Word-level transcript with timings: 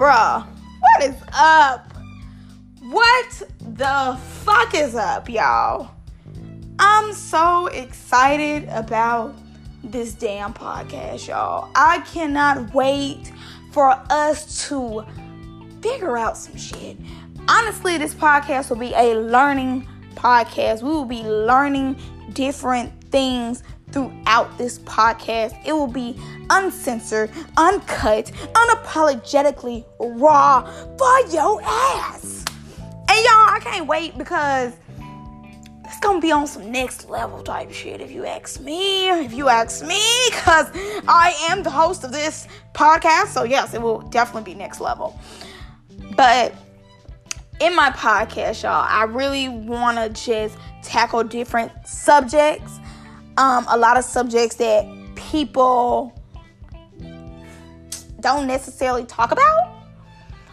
bruh, 0.00 0.46
what 0.80 1.02
is 1.02 1.22
up? 1.34 1.92
What 2.84 3.42
the 3.60 4.18
fuck 4.44 4.74
is 4.74 4.94
up, 4.94 5.28
y'all? 5.28 5.90
I'm 6.78 7.12
so 7.12 7.66
excited 7.66 8.66
about 8.70 9.36
this 9.84 10.14
damn 10.14 10.54
podcast, 10.54 11.28
y'all. 11.28 11.70
I 11.74 11.98
cannot 12.10 12.72
wait 12.72 13.30
for 13.72 13.90
us 14.08 14.66
to 14.68 15.04
figure 15.82 16.16
out 16.16 16.38
some 16.38 16.56
shit. 16.56 16.96
Honestly, 17.46 17.98
this 17.98 18.14
podcast 18.14 18.70
will 18.70 18.78
be 18.78 18.94
a 18.94 19.14
learning 19.16 19.86
podcast. 20.14 20.80
We 20.80 20.88
will 20.88 21.04
be 21.04 21.24
learning 21.24 22.00
different 22.32 23.04
things 23.10 23.62
throughout 23.92 24.56
this 24.58 24.78
podcast. 24.80 25.58
It 25.64 25.72
will 25.72 25.86
be 25.86 26.16
uncensored, 26.50 27.30
uncut, 27.56 28.26
unapologetically 28.54 29.84
raw 29.98 30.62
for 30.96 31.20
your 31.32 31.60
ass. 31.62 32.44
And 33.08 33.24
y'all, 33.24 33.48
I 33.48 33.58
can't 33.62 33.86
wait 33.86 34.16
because 34.16 34.72
it's 35.84 35.98
gonna 35.98 36.20
be 36.20 36.30
on 36.30 36.46
some 36.46 36.70
next 36.70 37.10
level 37.10 37.42
type 37.42 37.72
shit 37.72 38.00
if 38.00 38.12
you 38.12 38.24
ask 38.24 38.60
me. 38.60 39.08
If 39.08 39.32
you 39.32 39.48
ask 39.48 39.84
me, 39.84 40.00
because 40.30 40.68
I 41.08 41.34
am 41.50 41.62
the 41.64 41.70
host 41.70 42.04
of 42.04 42.12
this 42.12 42.46
podcast. 42.74 43.28
So, 43.28 43.42
yes, 43.42 43.74
it 43.74 43.82
will 43.82 44.00
definitely 44.02 44.52
be 44.52 44.58
next 44.58 44.80
level. 44.80 45.18
But 46.16 46.54
in 47.60 47.74
my 47.74 47.90
podcast, 47.90 48.62
y'all, 48.62 48.86
I 48.88 49.04
really 49.04 49.48
wanna 49.48 50.08
just 50.10 50.56
tackle 50.82 51.24
different 51.24 51.72
subjects. 51.86 52.78
Um, 53.40 53.64
a 53.70 53.78
lot 53.78 53.96
of 53.96 54.04
subjects 54.04 54.56
that 54.56 54.86
people 55.14 56.12
don't 58.20 58.46
necessarily 58.46 59.06
talk 59.06 59.32
about. 59.32 59.72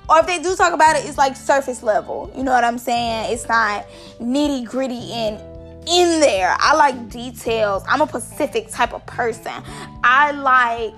Or 0.09 0.19
if 0.19 0.25
they 0.25 0.41
do 0.41 0.55
talk 0.55 0.71
about 0.71 0.95
it, 0.95 1.05
it's 1.05 1.17
like 1.17 1.35
surface 1.35 1.83
level. 1.83 2.31
You 2.33 2.45
know 2.45 2.53
what 2.53 2.63
I'm 2.63 2.77
saying? 2.77 3.33
It's 3.33 3.45
not 3.49 3.85
nitty 4.21 4.69
gritty 4.69 5.11
and 5.11 5.37
in 5.85 6.21
there. 6.21 6.55
I 6.57 6.75
like 6.77 7.09
details. 7.09 7.83
I'm 7.89 7.99
a 7.99 8.07
Pacific 8.07 8.69
type 8.71 8.93
of 8.93 9.05
person. 9.05 9.51
I 10.05 10.31
like 10.31 10.95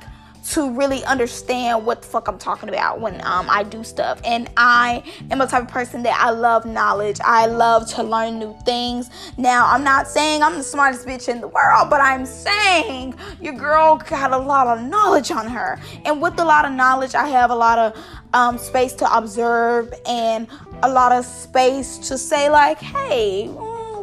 to 0.47 0.71
really 0.71 1.03
understand 1.05 1.85
what 1.85 2.01
the 2.01 2.07
fuck 2.07 2.27
I'm 2.27 2.37
talking 2.37 2.69
about 2.69 2.99
when 2.99 3.15
um, 3.25 3.47
I 3.49 3.63
do 3.63 3.83
stuff. 3.83 4.19
And 4.23 4.49
I 4.57 5.03
am 5.31 5.41
a 5.41 5.47
type 5.47 5.63
of 5.63 5.67
person 5.69 6.03
that 6.03 6.19
I 6.19 6.31
love 6.31 6.65
knowledge. 6.65 7.19
I 7.23 7.45
love 7.45 7.87
to 7.91 8.03
learn 8.03 8.39
new 8.39 8.55
things. 8.65 9.09
Now, 9.37 9.67
I'm 9.67 9.83
not 9.83 10.07
saying 10.07 10.41
I'm 10.41 10.57
the 10.57 10.63
smartest 10.63 11.05
bitch 11.05 11.29
in 11.29 11.41
the 11.41 11.47
world, 11.47 11.89
but 11.89 12.01
I'm 12.01 12.25
saying 12.25 13.15
your 13.41 13.53
girl 13.53 13.97
got 13.97 14.31
a 14.31 14.37
lot 14.37 14.67
of 14.67 14.83
knowledge 14.83 15.31
on 15.31 15.47
her. 15.47 15.79
And 16.05 16.21
with 16.21 16.39
a 16.39 16.45
lot 16.45 16.65
of 16.65 16.71
knowledge, 16.71 17.15
I 17.15 17.27
have 17.27 17.51
a 17.51 17.55
lot 17.55 17.77
of 17.77 18.05
um, 18.33 18.57
space 18.57 18.93
to 18.93 19.17
observe 19.17 19.93
and 20.07 20.47
a 20.83 20.89
lot 20.89 21.11
of 21.11 21.25
space 21.25 21.97
to 22.09 22.17
say, 22.17 22.49
like, 22.49 22.79
hey, 22.79 23.49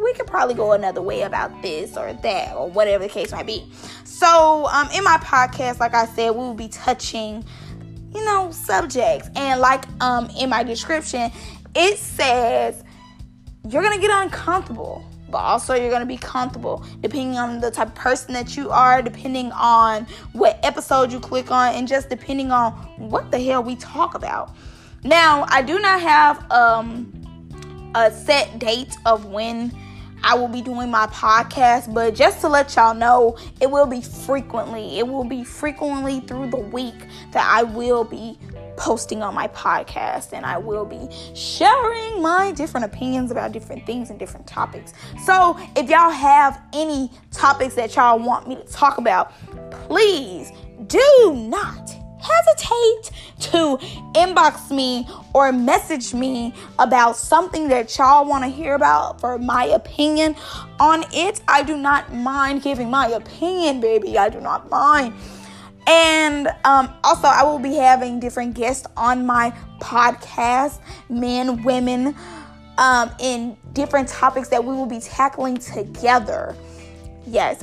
we 0.07 0.13
could 0.15 0.27
probably 0.29 0.55
go 0.55 0.73
another 0.73 1.03
way 1.03 1.23
about 1.23 1.63
this 1.63 1.97
or 1.97 2.13
that 2.13 2.55
or 2.55 2.71
whatever 2.71 3.05
the 3.05 3.11
case 3.11 3.33
might 3.33 3.47
be. 3.47 3.67
So, 4.19 4.67
um, 4.69 4.89
in 4.95 5.05
my 5.05 5.19
podcast, 5.19 5.79
like 5.79 5.93
I 5.93 6.07
said, 6.07 6.31
we 6.31 6.39
will 6.39 6.55
be 6.55 6.69
touching, 6.69 7.45
you 8.15 8.25
know, 8.25 8.51
subjects. 8.51 9.29
And 9.37 9.61
like 9.61 9.85
um 10.01 10.31
in 10.41 10.49
my 10.49 10.63
description, 10.63 11.31
it 11.75 11.99
says 11.99 12.83
you're 13.69 13.83
gonna 13.83 14.01
get 14.01 14.11
uncomfortable, 14.11 15.05
but 15.29 15.37
also 15.37 15.75
you're 15.75 15.91
gonna 15.91 16.07
be 16.07 16.17
comfortable 16.17 16.83
depending 17.03 17.37
on 17.37 17.61
the 17.61 17.71
type 17.71 17.89
of 17.89 17.95
person 17.95 18.33
that 18.33 18.57
you 18.57 18.71
are, 18.71 19.03
depending 19.03 19.53
on 19.53 20.07
what 20.33 20.59
episode 20.63 21.13
you 21.13 21.21
click 21.21 21.51
on, 21.51 21.75
and 21.75 21.87
just 21.87 22.09
depending 22.09 22.51
on 22.51 22.73
what 22.97 23.31
the 23.31 23.39
hell 23.39 23.63
we 23.63 23.77
talk 23.77 24.15
about. 24.15 24.57
Now, 25.05 25.45
I 25.49 25.61
do 25.61 25.79
not 25.79 26.01
have 26.01 26.51
um 26.51 27.13
a 27.95 28.11
set 28.11 28.59
date 28.59 28.97
of 29.05 29.27
when 29.27 29.77
I 30.27 30.35
will 30.35 30.49
be 30.49 30.61
doing 30.61 30.91
my 30.91 31.07
podcast, 31.07 31.95
but 31.95 32.17
just 32.17 32.41
to 32.41 32.49
let 32.49 32.75
y'all 32.75 32.95
know, 32.95 33.39
it 33.61 33.71
will 33.71 33.87
be 33.87 34.01
frequently. 34.03 34.99
It 34.99 35.07
will 35.07 35.23
be 35.23 35.45
frequently 35.45 36.19
through 36.19 36.51
the 36.51 36.59
week 36.59 36.97
that 37.31 37.49
I 37.49 37.63
will 37.63 38.03
be 38.03 38.37
posting 38.77 39.23
on 39.23 39.37
my 39.37 39.47
podcast 39.47 40.33
and 40.33 40.45
I 40.45 40.59
will 40.59 40.85
be 40.85 41.09
sharing 41.33 42.21
my 42.21 42.51
different 42.51 42.87
opinions 42.87 43.31
about 43.31 43.53
different 43.53 43.87
things 43.87 44.11
and 44.11 44.19
different 44.19 44.49
topics. 44.49 44.95
So, 45.25 45.57
if 45.77 45.89
y'all 45.89 46.11
have 46.11 46.61
any 46.73 47.09
topics 47.31 47.77
that 47.77 47.95
y'all 47.95 48.19
want 48.19 48.49
me 48.49 48.57
to 48.57 48.65
talk 48.65 48.99
about, 48.99 49.33
please 49.71 50.51
do 50.89 51.35
not 51.49 51.96
hesitate 52.27 53.11
to 53.53 53.79
inbox 54.15 54.71
me 54.71 55.09
or 55.33 55.53
message 55.53 56.15
me 56.15 56.55
about 56.79 57.17
something 57.17 57.69
that 57.69 57.97
y'all 57.97 58.27
want 58.27 58.45
to 58.45 58.51
hear 58.51 58.75
about 58.75 59.21
for 59.21 59.39
my 59.39 59.65
opinion 59.67 60.35
on 60.81 61.05
it. 61.13 61.41
I 61.49 61.63
do 61.63 61.77
not 61.77 62.15
mind 62.15 62.63
giving 62.63 62.91
my 62.91 63.09
opinion, 63.09 63.81
baby. 63.81 64.19
I 64.19 64.29
do 64.29 64.41
not 64.41 64.71
mind. 64.71 65.15
And 65.87 66.49
um, 66.65 66.93
also, 67.05 67.29
I 67.29 67.45
will 67.45 67.61
be 67.61 67.75
having 67.75 68.19
different 68.19 68.55
guests 68.55 68.87
on 68.97 69.25
my 69.25 69.57
podcast 69.81 70.81
men, 71.09 71.63
women, 71.63 72.17
um, 72.79 73.11
in 73.21 73.57
different 73.73 74.09
topics 74.09 74.49
that 74.49 74.65
we 74.65 74.75
will 74.75 74.87
be 74.87 75.01
tackling 75.01 75.57
together. 75.59 76.57
Yes, 77.27 77.55